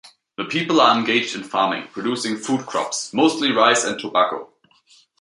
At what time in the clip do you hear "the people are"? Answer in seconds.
0.35-0.97